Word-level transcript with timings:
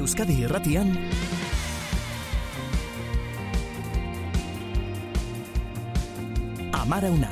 Euskadi 0.00 0.40
Irratian. 0.44 0.96
Amara 6.72 7.10
una. 7.10 7.30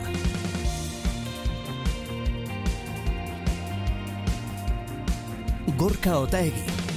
Gorka 5.79 6.19
Otaegi 6.19 6.88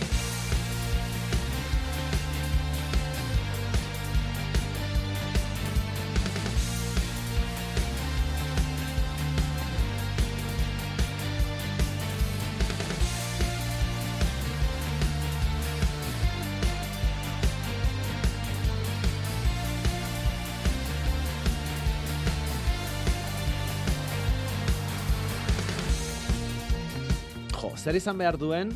zer 27.77 27.95
izan 27.95 28.17
behar 28.17 28.37
duen, 28.37 28.71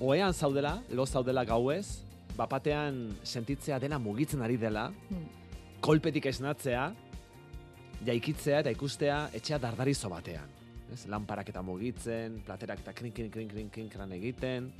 oean 0.00 0.34
zaudela, 0.34 0.78
lo 0.90 1.06
zaudela 1.06 1.44
gauez, 1.44 2.00
bapatean 2.36 3.16
sentitzea 3.24 3.78
dena 3.82 3.98
mugitzen 3.98 4.42
ari 4.42 4.56
dela, 4.56 4.88
hmm. 5.10 5.26
kolpetik 5.80 6.26
esnatzea, 6.30 6.92
jaikitzea 8.06 8.62
eta 8.62 8.72
ikustea 8.74 9.18
etxea 9.34 9.58
dardarizo 9.62 10.10
batean. 10.12 10.56
Ez, 10.92 11.04
lamparak 11.10 11.50
eta 11.52 11.62
mugitzen, 11.62 12.38
platerak 12.46 12.80
eta 12.84 12.94
krin, 12.96 13.12
krin, 13.12 13.30
krin, 13.30 13.48
krin, 13.50 13.68
krin, 13.70 13.90
krin 13.92 14.16
egiten. 14.16 14.70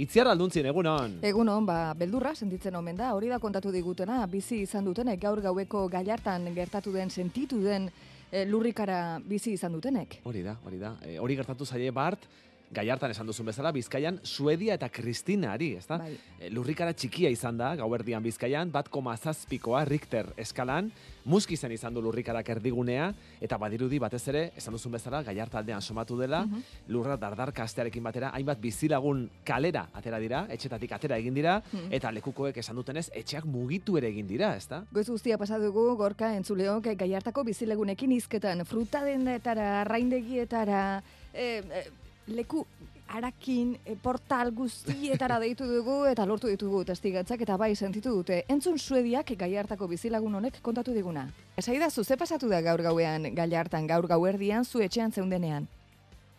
Itziar 0.00 0.26
alduntzien, 0.26 0.66
egunon? 0.66 1.20
Egunon, 1.22 1.66
ba, 1.66 1.92
beldurra 1.98 2.32
sentitzen 2.34 2.74
omen 2.74 2.96
da, 2.98 3.12
hori 3.14 3.28
da 3.30 3.38
kontatu 3.38 3.70
digutena, 3.70 4.24
bizi 4.26 4.64
izan 4.64 4.88
dutenek, 4.88 5.20
gaur 5.22 5.38
gaueko 5.44 5.84
gaiartan 5.92 6.48
gertatu 6.56 6.90
den, 6.96 7.12
sentitu 7.14 7.60
den, 7.62 7.86
e, 8.26 8.42
lurrikara 8.48 9.20
bizi 9.22 9.52
izan 9.54 9.76
dutenek. 9.76 10.18
Hori 10.26 10.42
da, 10.42 10.56
hori 10.66 10.80
da. 10.80 10.96
E, 11.06 11.14
hori 11.22 11.36
gertatu 11.38 11.68
zaie 11.68 11.92
bart, 11.94 12.26
Gaiartan 12.74 13.12
esan 13.14 13.28
duzun 13.28 13.46
bezala, 13.46 13.70
Bizkaian, 13.74 14.18
Suedia 14.26 14.74
eta 14.74 14.88
Kristina 14.92 15.52
ari, 15.54 15.74
ez 15.78 15.86
da? 15.86 16.00
Bai. 16.02 16.14
Eh, 16.40 16.50
lurrikara 16.52 16.92
txikia 16.96 17.30
izan 17.30 17.58
da, 17.60 17.74
gauerdian 17.78 18.22
Bizkaian, 18.24 18.72
bat 18.74 18.90
koma 18.92 19.14
zazpikoa, 19.16 19.84
Richter 19.86 20.32
eskalan, 20.40 20.90
muski 21.24 21.56
zen 21.56 21.72
izan 21.72 21.94
du 21.94 22.02
lurrikarak 22.04 22.48
erdigunea, 22.56 23.08
eta 23.44 23.58
badirudi 23.60 24.00
batez 24.02 24.22
ere, 24.32 24.44
esan 24.58 24.74
duzun 24.76 24.96
bezala, 24.96 25.22
Gaiarta 25.24 25.60
aldean 25.62 25.82
somatu 25.82 26.18
dela, 26.18 26.44
mhm. 26.44 26.66
lurra 26.92 27.16
dardarka 27.20 27.64
astearekin 27.64 28.04
batera, 28.04 28.32
hainbat 28.34 28.60
bizilagun 28.60 29.28
kalera 29.46 29.86
atera 29.94 30.18
dira, 30.22 30.44
etxetatik 30.50 30.92
atera 30.98 31.18
egin 31.22 31.34
dira, 31.38 31.60
mhm. 31.70 31.92
eta 31.94 32.12
lekukoek 32.18 32.58
esan 32.60 32.76
dutenez, 32.80 33.06
etxeak 33.14 33.46
mugitu 33.46 33.98
ere 34.00 34.10
egin 34.10 34.26
dira, 34.30 34.54
ez 34.58 34.66
da? 34.70 34.82
Goiz 34.92 35.08
guztia 35.08 35.38
pasadugu, 35.38 35.92
gorka 36.00 36.34
entzuleok, 36.34 36.90
Gaiartako 36.98 37.44
bizilagunekin 37.46 38.12
izketan, 38.18 38.64
fruta 38.68 39.04
denetara, 39.06 39.84
raindegietara, 39.88 41.02
e, 41.32 41.62
e, 41.62 41.84
leku 42.26 42.66
arakin 43.08 43.76
e, 43.84 43.96
portal 44.00 44.50
guztietara 44.56 45.38
deitu 45.38 45.66
dugu 45.68 46.04
eta 46.10 46.24
lortu 46.26 46.48
ditugu 46.48 46.84
testigatzak 46.88 47.44
eta 47.44 47.56
bai 47.60 47.74
sentitu 47.76 48.14
dute. 48.16 48.42
Entzun 48.48 48.78
suediak 48.78 49.34
gai 49.38 49.54
hartako 49.56 49.88
bizilagun 49.88 50.34
honek 50.34 50.60
kontatu 50.62 50.94
diguna. 50.96 51.28
Esai 51.56 51.78
da, 51.78 51.90
zuze 51.90 52.16
pasatu 52.16 52.48
da 52.48 52.60
gaur 52.60 52.82
gauean 52.82 53.34
gai 53.34 53.50
hartan 53.54 53.86
gaur 53.86 54.08
gauerdian 54.08 54.64
zu 54.64 54.80
etxean 54.80 55.12
zeundenean? 55.12 55.68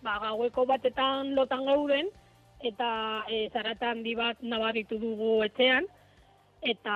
Ba, 0.01 0.19
gaueko 0.21 0.65
batetan 0.65 1.35
lotan 1.35 1.65
gauden 1.65 2.09
eta 2.61 3.23
e, 3.29 3.49
zaratan 3.53 4.03
di 4.03 4.15
bat 4.15 4.41
nabaritu 4.41 4.99
dugu 4.99 5.43
etxean 5.45 5.87
eta 6.65 6.93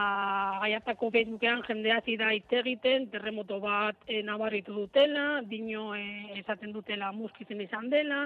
gaiatako 0.63 1.12
Facebookean 1.13 1.62
jendea 1.68 2.00
zida 2.02 2.31
hitz 2.34 2.50
egiten, 2.58 3.06
terremoto 3.13 3.59
bat 3.62 3.96
e, 4.08 4.24
nabaritu 4.25 4.74
dutela, 4.74 5.44
dino 5.46 5.94
e, 5.96 6.40
esaten 6.40 6.74
dutela 6.74 7.12
muskizen 7.13 7.62
izan 7.62 7.90
dela, 7.94 8.24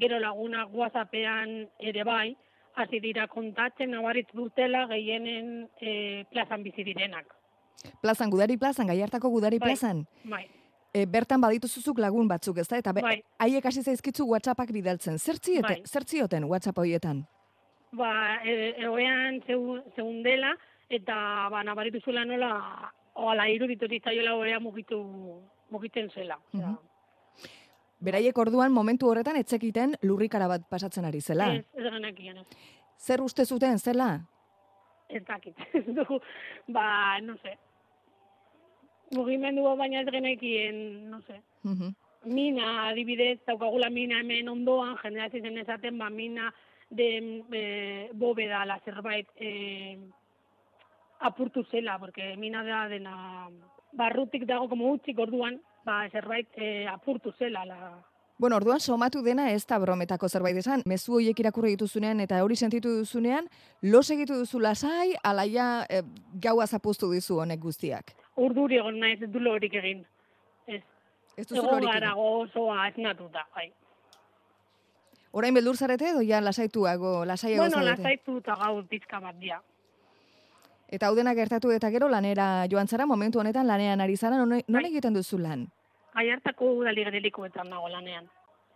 gero 0.00 0.18
laguna 0.18 0.66
WhatsAppean 0.66 1.68
ere 1.78 2.04
bai, 2.04 2.36
hasi 2.74 3.00
dira 3.00 3.26
kontatzen 3.30 3.92
nabarit 3.94 4.30
dutela 4.34 4.86
gehienen 4.90 5.68
e, 5.80 6.24
plazan 6.32 6.64
bizi 6.64 6.84
direnak. 6.84 7.30
Plazan, 8.02 8.30
gudari 8.30 8.56
plazan, 8.58 8.88
gai 8.90 9.00
hartako 9.02 9.30
gudari 9.30 9.58
bai, 9.58 9.72
plazan? 9.72 10.04
Bai. 10.24 10.44
E, 10.94 11.04
bertan 11.10 11.42
baditu 11.42 11.68
zuzuk 11.68 11.98
lagun 12.02 12.28
batzuk, 12.30 12.58
ezta? 12.62 12.78
Eta 12.78 12.94
bai. 12.96 13.20
haiek 13.42 13.66
hasi 13.66 13.82
zaizkitzu 13.82 14.26
WhatsAppak 14.30 14.72
bidaltzen. 14.74 15.18
Zertzioten, 15.18 15.84
bai. 15.84 15.90
zertzioten 15.90 16.48
WhatsApp 16.50 16.78
horietan? 16.78 17.24
Ba, 17.94 18.10
egoean 18.42 19.40
zeun 19.46 20.22
dela, 20.26 20.54
eta 20.90 21.16
ba, 21.50 21.62
nabaritu 21.66 22.00
zuela 22.02 22.24
nola, 22.26 22.50
oala 23.14 23.46
iruditu 23.50 23.86
ditaiola 23.90 24.34
horrea 24.34 24.58
mugitu, 24.60 24.98
mugiten 25.70 26.10
zela. 26.10 26.40
Mm 26.52 26.74
Beraiek 28.00 28.38
orduan 28.38 28.72
momentu 28.72 29.08
horretan 29.08 29.36
etzekiten 29.36 29.94
lurrikara 30.02 30.48
bat 30.48 30.64
pasatzen 30.70 31.04
ari 31.04 31.20
zela. 31.20 31.52
Ez, 31.54 31.64
ez 31.74 31.92
genekien. 31.92 32.40
Zer 32.98 33.22
uste 33.22 33.44
zuten 33.44 33.78
zela? 33.78 34.08
Ez 35.08 35.22
dakit. 35.24 35.56
ba, 36.76 37.20
no 37.22 37.36
sé. 37.42 37.56
Mugimendu 39.14 39.62
baina 39.76 40.00
ez 40.00 40.10
genekien, 40.10 41.10
no 41.10 41.20
sé. 41.28 41.40
Uh 41.64 41.92
Mina, 42.24 42.88
adibidez, 42.88 43.40
daukagula 43.44 43.90
mina 43.90 44.22
hemen 44.22 44.48
ondoan, 44.48 44.94
jendea 45.02 45.28
zizen 45.28 45.58
ezaten, 45.60 45.98
ba, 45.98 46.08
mina 46.08 46.54
de 46.88 47.08
e, 47.52 47.64
bóveda 48.14 48.64
la 48.64 48.78
zerbait 48.80 49.28
e, 49.36 49.98
apurtu 51.20 51.64
zela, 51.70 51.98
porque 51.98 52.34
mina 52.36 52.64
da 52.64 52.88
dena 52.88 53.50
barrutik 53.92 54.46
dago 54.46 54.70
como 54.70 54.90
utzik 54.92 55.18
orduan, 55.18 55.60
ba, 55.84 56.08
zerbait 56.10 56.48
e, 56.56 56.86
apurtu 56.88 57.32
zela. 57.38 57.64
La... 57.64 57.78
Bueno, 58.38 58.56
orduan 58.56 58.80
somatu 58.80 59.22
dena 59.22 59.50
ez 59.52 59.62
da 59.66 59.78
brometako 59.78 60.28
zerbait 60.28 60.56
esan. 60.58 60.82
Mezu 60.90 61.14
horiek 61.18 61.38
irakurri 61.40 61.76
dituzunean 61.76 62.20
eta 62.24 62.42
hori 62.42 62.56
sentitu 62.56 62.96
duzunean, 62.98 63.46
los 63.82 64.08
egitu 64.10 64.38
duzu 64.40 64.60
lasai, 64.60 65.14
alaia 65.22 65.86
e, 65.88 66.02
gaua 66.42 66.66
zapustu 66.66 67.12
dizu 67.12 67.38
honek 67.44 67.60
guztiak. 67.60 68.14
Urduri 68.36 68.80
egon 68.82 68.98
naiz, 68.98 69.20
du 69.20 69.40
lorik 69.40 69.74
egin. 69.78 70.02
Ez, 70.66 70.82
ez 71.36 71.46
duzu 71.46 71.62
lorik 71.62 71.90
egin. 71.94 72.10
gozoa 72.18 72.88
ez 72.88 72.96
natuta, 72.98 73.46
bai. 73.54 73.70
Orain 75.34 75.54
beldur 75.54 75.76
zarete 75.76 76.10
edo 76.10 76.20
ja 76.22 76.40
lasaituago, 76.40 77.24
lasaiago 77.24 77.62
bueno, 77.62 77.78
zarete? 77.78 78.02
Bueno, 78.02 78.10
lasaitu 78.10 78.36
eta 78.38 78.54
gau 78.60 78.82
pizka 78.90 79.20
bat 79.20 79.38
dia. 79.38 79.60
Eta 80.88 81.08
hau 81.08 81.16
gertatu 81.16 81.70
eta 81.70 81.90
gero 81.90 82.08
lanera 82.08 82.66
joan 82.70 82.88
zara, 82.88 83.06
momentu 83.06 83.40
honetan 83.40 83.66
lanean 83.66 84.00
ari 84.00 84.16
zara, 84.16 84.36
non, 84.36 84.60
bai. 84.66 84.84
egiten 84.86 85.14
duzu 85.14 85.38
lan? 85.38 85.68
Gai 86.14 86.30
hartako 86.30 86.72
udali 86.80 87.04
nago 87.64 87.88
lanean. 87.88 88.28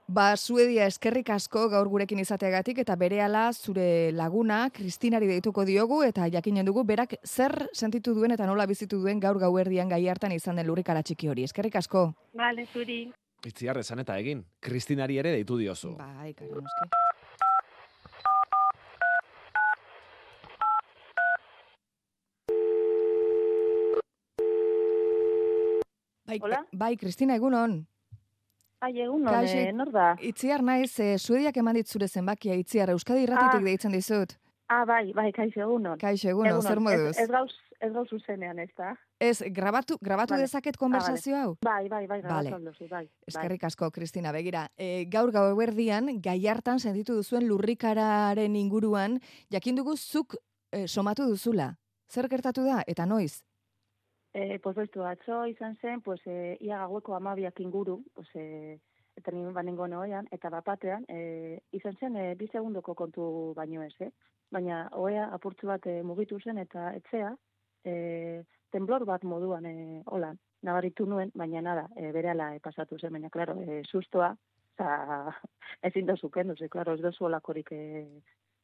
Ba, 0.09 0.39
Suedia 0.41 0.87
eskerrik 0.89 1.29
asko 1.35 1.67
gaur 1.69 1.89
gurekin 1.93 2.19
izateagatik 2.23 2.79
eta 2.81 2.95
berehala 2.97 3.53
zure 3.53 4.11
laguna 4.17 4.71
Kristinari 4.73 5.27
deituko 5.29 5.67
diogu 5.69 5.99
eta 6.03 6.31
jakinen 6.33 6.65
dugu 6.65 6.83
berak 6.83 7.19
zer 7.27 7.69
sentitu 7.75 8.15
duen 8.17 8.33
eta 8.33 8.47
nola 8.47 8.65
bizitu 8.65 9.03
duen 9.03 9.21
gaur 9.21 9.39
gauerdian 9.39 9.93
gai 9.93 10.09
hartan 10.09 10.33
izan 10.33 10.57
den 10.57 10.67
lurrikara 10.67 11.03
txiki 11.03 11.29
hori. 11.29 11.45
Eskerrik 11.45 11.77
asko. 11.77 12.15
Vale, 12.33 12.65
zuri. 12.73 13.03
Itziar 13.45 13.77
esan 13.85 14.01
eta 14.01 14.17
egin. 14.17 14.47
Kristinari 14.65 15.21
ere 15.21 15.37
deitu 15.37 15.61
diozu. 15.61 15.93
Bai, 16.01 16.33
karo, 16.33 16.65
Bai, 26.29 26.39
Hola? 26.43 26.59
bai, 26.73 26.97
Kristina, 27.01 27.37
egunon. 27.39 27.79
Ai, 28.85 28.93
egunon, 29.01 29.33
Kaixi, 29.33 29.63
eh, 29.63 29.71
nor 29.73 29.89
da? 29.91 30.11
Itziar 30.21 30.61
naiz, 30.63 30.93
eh, 31.01 31.15
suediak 31.17 31.57
eman 31.57 31.79
ditzure 31.81 32.07
zenbakia, 32.07 32.55
itziar, 32.55 32.93
Euskadi 32.93 33.25
irratitik 33.25 33.63
ah. 33.63 33.65
deitzen 33.65 33.97
dizut. 33.97 34.35
Ah, 34.69 34.83
bai, 34.85 35.15
bai, 35.17 35.31
kaixo, 35.33 35.63
egunon. 35.65 35.97
Kaixo, 35.99 36.29
egunon, 36.29 36.61
zer 36.61 36.83
moduz? 36.85 37.15
Ez, 37.15 37.25
ez 37.25 37.31
gauz, 37.33 37.57
ez 37.81 37.91
gauz 37.95 38.05
zuzenean, 38.13 38.61
ez 38.61 38.69
da? 38.77 38.93
Ez, 39.19 39.41
grabatu, 39.57 39.97
grabatu 40.05 40.37
vale. 40.37 40.45
dezaket 40.45 40.77
ah, 40.77 40.83
konversazio 40.85 41.41
hau? 41.41 41.57
Bai, 41.65 41.89
bai, 41.89 42.05
bai, 42.07 42.21
grabatu 42.21 42.53
vale. 42.53 42.77
bai, 42.77 42.89
bai. 42.93 43.03
Eskerrik 43.33 43.65
asko, 43.65 43.89
Kristina, 43.91 44.37
begira. 44.37 44.69
E, 44.77 45.07
gaur 45.09 45.33
gau 45.33 45.49
eberdian, 45.55 46.13
gai 46.21 46.39
hartan 46.47 46.79
sentitu 46.79 47.17
duzuen 47.17 47.49
lurrikararen 47.49 48.61
inguruan, 48.61 49.17
jakin 49.49 49.81
dugu 49.81 49.97
zuk 49.97 50.37
e, 50.71 50.85
somatu 50.87 51.25
duzula. 51.33 51.73
Zer 52.13 52.29
gertatu 52.29 52.69
da, 52.69 52.83
eta 52.87 53.09
noiz? 53.09 53.48
Eh, 54.35 54.59
pues 54.63 54.77
bestu 54.77 55.03
atzo 55.05 55.47
izan 55.47 55.77
zen, 55.81 56.03
pues 56.03 56.21
eh, 56.27 56.57
ia 56.61 56.79
gaueko 56.85 57.15
amabiak 57.17 57.61
inguru, 57.61 58.03
pues 58.15 58.29
eh, 58.35 58.79
eta 59.17 59.33
nien 59.33 59.55
banengo 59.55 59.89
noean, 59.89 60.29
eta 60.31 60.51
bapatean, 60.53 61.05
eh, 61.09 61.61
izan 61.73 61.97
zen, 61.97 62.17
eh, 62.17 62.35
bi 62.37 62.47
segundoko 62.53 62.95
kontu 62.95 63.55
baino 63.57 63.83
ez, 63.83 63.95
eh? 64.05 64.11
Baina, 64.51 64.89
oea, 64.93 65.29
apurtzu 65.35 65.67
bat 65.67 65.87
eh, 65.87 66.03
mugitu 66.05 66.39
zen, 66.45 66.59
eta 66.59 66.93
etzea, 67.01 67.33
eh, 67.85 68.45
temblor 68.71 69.07
bat 69.09 69.25
moduan, 69.25 69.67
eh, 69.67 70.03
hola, 70.07 70.35
nabaritu 70.63 71.07
nuen, 71.07 71.33
baina 71.35 71.63
nada, 71.63 71.89
eh, 71.97 72.13
bere 72.13 72.31
ala 72.35 72.53
eh, 72.55 72.61
pasatu 72.61 72.99
zen, 72.99 73.13
baina, 73.17 73.31
klaro, 73.31 73.57
eh, 73.63 73.83
sustoa, 73.91 74.35
eta 74.77 75.33
ezin 75.89 76.07
da 76.07 76.17
zuken, 76.17 76.53
duze, 76.53 76.69
klaro, 76.69 76.95
ez 76.95 77.03
dozu 77.03 77.25
olakorik 77.27 77.73
eh, 77.73 78.07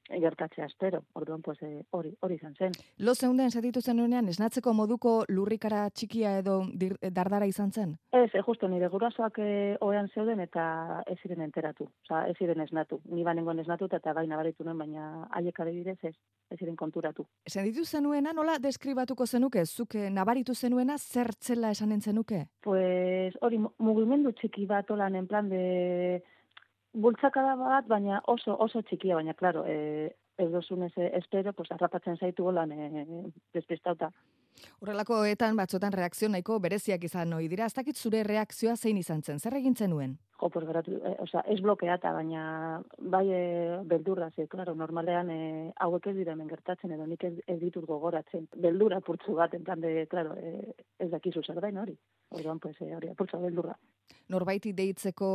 gertatzea 0.08 0.66
espero. 0.66 1.04
Orduan, 1.12 1.42
pues, 1.42 1.62
eh, 1.62 1.84
hori, 1.90 2.14
hori 2.20 2.34
izan 2.34 2.54
zen. 2.54 2.72
Lo 2.98 3.14
zeunden 3.14 3.50
sentitu 3.50 3.80
zenuenean, 3.80 4.28
esnatzeko 4.28 4.74
moduko 4.74 5.24
lurrikara 5.28 5.88
txikia 5.90 6.38
edo 6.38 6.62
dir, 6.72 6.96
dardara 7.10 7.46
izan 7.46 7.72
zen? 7.72 7.96
Ez, 8.12 8.30
e, 8.34 8.42
justo 8.42 8.68
nire 8.68 8.88
gurasoak 8.88 9.38
e, 9.38 9.76
oean 9.80 10.08
zeuden 10.14 10.40
eta 10.40 11.02
ez 11.06 11.18
ziren 11.22 11.40
enteratu. 11.40 11.88
Osa, 12.04 12.26
ez 12.28 12.36
ziren 12.38 12.60
esnatu. 12.60 13.00
Ni 13.10 13.24
banengoen 13.24 13.58
esnatu 13.58 13.88
eta 13.90 14.12
bai 14.12 14.26
nabaritu 14.26 14.64
nuen, 14.64 14.78
baina 14.78 15.28
haiek 15.30 15.60
adibidez 15.60 15.98
ez, 16.02 16.14
ez 16.50 16.58
ziren 16.58 16.76
konturatu. 16.76 17.26
Sentitu 17.46 17.84
zenuena, 17.84 18.32
nola 18.32 18.58
deskribatuko 18.58 19.26
zenuke? 19.26 19.64
Zuke 19.66 20.10
nabaritu 20.10 20.54
zenuena 20.54 20.98
zertzela 20.98 21.70
esanen 21.70 22.00
zenuke? 22.00 22.46
Pues 22.60 23.34
hori 23.40 23.58
mugimendu 23.78 24.32
txiki 24.32 24.66
bat 24.66 24.90
olan 24.90 25.14
en 25.16 25.26
plan 25.26 25.48
de 25.48 26.22
bultzakada 26.94 27.54
bat, 27.60 27.88
baina 27.90 28.20
oso 28.26 28.56
oso 28.58 28.82
txikia, 28.82 29.16
baina 29.20 29.34
claro, 29.34 29.64
eh 29.66 30.14
ez 30.38 30.50
dozun 30.50 30.82
ez 30.82 30.92
espero, 30.96 31.52
pues 31.52 31.70
arrapatzen 31.70 32.16
zaitu 32.16 32.44
golan 32.44 32.72
e, 32.72 33.06
despistauta. 33.54 34.10
Horrelakoetan 34.80 35.56
batzotan 35.58 35.92
reakzio 35.92 36.28
nahiko 36.30 36.60
bereziak 36.62 37.04
izan 37.04 37.30
noi 37.30 37.48
dira, 37.50 37.66
ez 37.66 37.74
dakit 37.74 37.98
zure 37.98 38.22
reakzioa 38.22 38.76
zein 38.76 38.98
izan 38.98 39.22
zen, 39.22 39.40
zer 39.40 39.56
egin 39.58 39.74
zenuen? 39.74 40.16
Jo, 40.40 40.50
pues 40.50 40.66
geratu, 40.66 40.98
e, 40.98 41.14
o 41.22 41.26
sea, 41.26 41.42
ez 41.50 41.60
blokeata, 41.62 42.12
baina 42.12 42.82
bai 42.98 43.24
e, 43.30 43.42
beldurra, 43.90 44.30
ze, 44.34 44.46
claro, 44.48 44.74
normalean 44.74 45.30
e, 45.30 45.40
hauek 45.86 46.06
ez 46.10 46.16
dira 46.16 46.34
hemen 46.34 46.50
gertatzen, 46.50 46.94
edo 46.94 47.06
nik 47.06 47.24
ez, 47.24 47.34
ez 47.46 47.58
ditut 47.60 47.86
gogoratzen. 47.86 48.48
Beldura 48.54 49.00
purtsu 49.00 49.34
bat, 49.38 49.54
en 49.54 49.64
plan 49.64 49.80
de, 49.80 50.06
claro, 50.10 50.34
e, 50.38 50.74
ez 50.98 51.10
dakizu 51.10 51.42
zer 51.42 51.60
dain 51.60 51.78
hori. 51.78 51.96
Orduan, 52.30 52.58
pues, 52.58 52.76
e, 52.80 52.94
hori, 52.94 53.10
apurtza 53.10 53.38
beldurra 53.42 53.78
norbaiti 54.28 54.72
deitzeko 54.72 55.28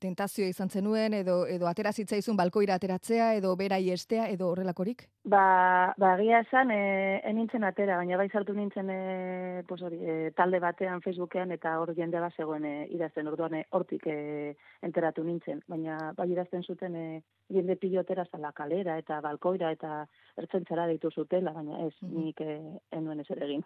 tentazioa 0.00 0.48
izan 0.48 0.68
zenuen 0.68 1.14
edo 1.14 1.46
edo 1.46 1.68
atera 1.70 1.92
zitzaizun 1.92 2.36
balkoira 2.36 2.74
ateratzea 2.74 3.34
edo 3.38 3.54
berai 3.56 3.90
estea 3.90 4.28
edo 4.28 4.50
horrelakorik? 4.52 5.06
Ba, 5.28 5.92
ba 6.00 6.14
egia 6.16 6.40
esan 6.40 6.70
e, 6.72 7.20
enintzen 7.28 7.64
atera, 7.68 7.98
baina 8.00 8.16
bai 8.16 8.28
sartu 8.32 8.54
nintzen 8.56 8.88
e, 8.90 9.62
pues 9.68 9.82
hori, 9.84 9.98
e, 10.00 10.30
talde 10.36 10.60
batean 10.62 11.02
Facebookean 11.04 11.52
eta 11.52 11.74
hor 11.80 11.92
jende 11.96 12.20
bat 12.22 12.32
zegoen 12.36 12.64
e, 12.64 12.74
idazten 12.96 13.28
orduan 13.28 13.58
e, 13.58 13.64
hortik 13.76 14.06
e, 14.08 14.54
enteratu 14.88 15.24
nintzen, 15.26 15.60
baina 15.68 15.98
bai 16.16 16.30
idazten 16.32 16.64
zuten 16.64 16.96
e, 16.96 17.06
jende 17.52 17.76
pilotera 17.76 18.24
zala 18.30 18.52
kalera 18.56 18.96
eta 18.98 19.20
balkoira 19.20 19.72
eta 19.74 20.06
ertzentzara 20.40 20.86
ditu 20.88 21.10
zutela, 21.10 21.52
baina 21.52 21.84
ez, 21.86 21.94
mm 22.00 22.08
-hmm. 22.08 22.24
nik 22.24 22.40
e, 22.40 22.58
enuen 22.96 23.20
ez 23.20 23.30
ere 23.30 23.44
egin. 23.44 23.64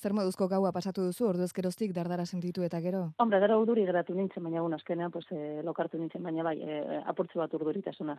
Zer 0.00 0.12
moduzko 0.12 0.48
gaua 0.48 0.72
pasatu 0.72 1.04
duzu, 1.04 1.26
ordu 1.28 1.44
ezkeroztik 1.44 1.92
dardara 1.92 2.24
sentitu 2.26 2.62
eta 2.62 2.80
gero? 2.80 3.12
Hombre, 3.18 3.40
gero 3.52 3.60
urduri 3.62 3.84
geratu 3.84 4.14
nintzen, 4.16 4.42
baina 4.44 4.62
un 4.64 4.72
azkenean 4.74 5.10
pues, 5.12 5.26
e, 5.30 5.60
lokartu 5.66 5.98
nintzen, 6.00 6.22
baina 6.24 6.44
bai, 6.46 6.56
e, 6.62 7.00
apurtzu 7.12 7.40
bat 7.40 7.52
urduritasuna. 7.58 8.16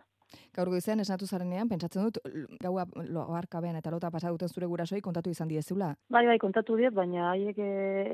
Gaur 0.54 0.70
goizean 0.70 1.02
esnatu 1.02 1.26
zarenean, 1.26 1.68
pentsatzen 1.68 2.06
dut, 2.06 2.20
gaua 2.62 2.86
loarkabean 2.94 3.76
eta 3.80 3.90
lota 3.90 4.12
pasaduten 4.14 4.48
zure 4.48 4.68
gurasoi 4.70 5.00
kontatu 5.02 5.34
izan 5.34 5.50
diezula? 5.50 5.94
Bai, 6.08 6.24
bai, 6.30 6.38
kontatu 6.38 6.78
diet, 6.78 6.94
baina 6.94 7.32
haiek 7.32 7.58
e, 7.58 7.70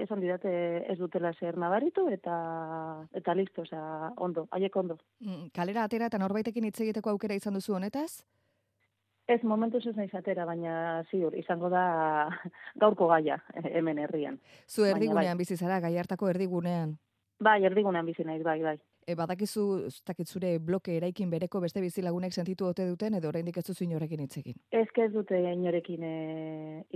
esan 0.07 0.25
didate 0.25 0.53
ez 0.89 0.99
dutela 0.99 1.35
zer 1.39 1.61
nabaritu 1.61 2.09
eta 2.09 2.35
eta 3.21 3.37
listo, 3.37 3.69
osea, 3.69 4.13
ondo, 4.17 4.49
haiek 4.57 4.77
ondo. 4.77 4.97
Mm, 5.21 5.53
kalera 5.57 5.85
atera 5.85 6.09
eta 6.09 6.21
norbaitekin 6.23 6.71
hitz 6.71 6.79
egiteko 6.81 7.13
aukera 7.13 7.37
izan 7.37 7.59
duzu 7.61 7.77
honetaz? 7.77 8.23
Ez, 9.31 9.43
momentu 9.47 9.79
ez 9.79 9.95
naiz 9.95 10.11
atera, 10.19 10.45
baina 10.49 11.05
ziur, 11.11 11.37
izango 11.39 11.69
da 11.71 11.85
gaurko 12.83 13.07
gaia 13.13 13.39
hemen 13.79 14.01
herrian. 14.03 14.41
Zu 14.67 14.83
bai. 14.83 14.91
erdigunean 14.95 15.39
bizi 15.39 15.57
zara, 15.57 15.79
gai 15.85 15.97
hartako 15.99 16.33
erdigunean. 16.33 16.97
Bai, 17.41 17.63
erdigunean 17.65 18.07
bizi 18.07 18.25
naiz, 18.25 18.43
bai, 18.45 18.61
bai 18.63 18.79
e, 19.11 19.17
badakizu 19.19 19.65
zutakit 19.91 20.29
zure 20.29 20.53
bloke 20.59 20.95
eraikin 20.97 21.31
bereko 21.31 21.61
beste 21.65 21.83
bizilagunek 21.83 22.35
sentitu 22.35 22.69
ote 22.71 22.87
duten 22.89 23.17
edo 23.19 23.31
oraindik 23.33 23.59
ez 23.61 23.65
duzu 23.67 23.85
inorekin 23.87 24.23
hitz 24.25 24.37
egin. 24.43 24.57
Ez 24.71 24.87
ez 25.05 25.11
dute 25.15 25.41
inorekin 25.53 26.05
e, 26.07 26.15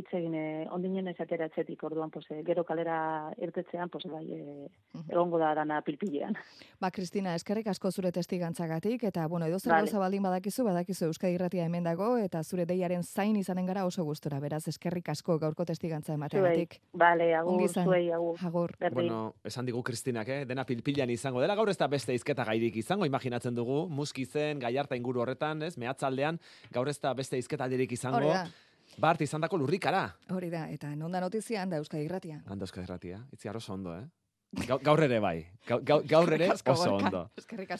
hitz 0.04 0.12
egin 0.18 0.34
e, 0.36 0.44
ondinen 0.72 1.08
ez 1.08 1.16
atzetik 1.20 1.82
orduan 1.84 2.10
pues 2.12 2.26
e, 2.30 2.42
gero 2.44 2.64
kalera 2.64 3.32
irtetzean 3.40 3.88
pues 3.88 4.04
bai 4.10 4.24
e, 4.30 4.68
egongo 5.08 5.38
da 5.38 5.54
dana 5.54 5.80
pilpilean. 5.82 6.36
Ba 6.82 6.90
Cristina, 6.90 7.34
eskerrik 7.34 7.66
asko 7.72 7.90
zure 7.90 8.12
testigantzagatik 8.12 9.04
eta 9.08 9.26
bueno, 9.28 9.46
edo 9.46 9.58
zer 9.58 9.72
vale. 9.72 9.90
baldin 10.04 10.22
badakizu, 10.22 10.64
badakizu 10.64 11.06
Euskadi 11.06 11.34
Irratia 11.34 11.64
hemen 11.64 11.84
dago 11.84 12.16
eta 12.18 12.42
zure 12.42 12.66
deiaren 12.66 13.02
zain 13.02 13.36
izanen 13.36 13.66
gara 13.66 13.86
oso 13.86 14.04
gustora. 14.04 14.40
Beraz, 14.40 14.66
eskerrik 14.68 15.08
asko 15.08 15.38
gaurko 15.38 15.64
testigantza 15.64 16.14
emateagatik. 16.14 16.80
Vale, 16.92 17.34
agur, 17.34 17.68
zuei, 17.68 18.10
agur. 18.12 18.38
Agur. 18.44 18.76
Bueno, 18.92 19.34
esan 19.44 19.66
digu 19.66 19.82
Kristinak, 19.82 20.28
eh? 20.28 20.44
dena 20.44 20.64
pilpilan 20.64 21.10
izango 21.10 21.40
dela, 21.40 21.54
gaur 21.54 21.70
ez 21.70 21.78
da 21.78 21.88
beste 21.88 22.14
izketa 22.14 22.44
gairik 22.44 22.76
izango, 22.76 23.06
imaginatzen 23.06 23.54
dugu, 23.54 23.86
muski 23.88 24.26
zen, 24.26 24.60
gaiarta 24.60 24.96
inguru 24.96 25.24
horretan, 25.24 25.62
ez, 25.62 25.76
mehatzaldean, 25.78 26.40
gaur 26.74 26.88
ez 26.88 26.98
da 27.00 27.14
beste 27.14 27.38
izketa 27.38 27.68
izango. 27.68 28.34
Bart 29.00 29.20
izan 29.24 29.42
dako 29.44 29.58
lurrikara. 29.58 30.04
Hori 30.30 30.50
da, 30.52 30.66
eta 30.70 30.92
nonda 30.96 31.20
notizia 31.24 31.62
handa 31.62 31.80
Euskadi 31.82 32.04
Irratia. 32.06 32.40
Handa 32.46 32.66
Euskadi 32.66 32.86
Irratia, 32.86 33.20
itzi 33.34 33.50
oso 33.50 33.74
ondo, 33.74 33.96
eh? 33.96 34.04
Gaur 34.70 35.02
ere 35.02 35.18
bai, 35.18 35.38
gaur 35.66 36.32
ere 36.36 36.52
oso 36.54 36.94
ondo. 36.94 37.24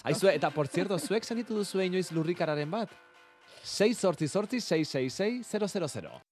Aizue, 0.02 0.34
eta 0.34 0.50
por 0.50 0.66
cierto, 0.66 0.99
zuek 0.99 1.25
zenitu 1.25 1.55
duzu 1.55 1.81
inoiz 1.84 2.11
lurrikararen 2.12 2.70
bat? 2.70 2.90
6 3.64 3.96
sortzi 3.96 4.28
sortzi 4.28 4.61
666 4.61 5.46
000. 6.02 6.25